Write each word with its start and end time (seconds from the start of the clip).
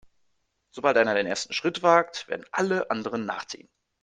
Sobald 0.71 0.97
einer 0.97 1.13
den 1.13 1.27
ersten 1.27 1.53
Schritt 1.53 1.83
wagt, 1.83 2.27
werden 2.27 2.43
alle 2.51 2.89
anderen 2.89 3.27
nachziehen. 3.27 3.69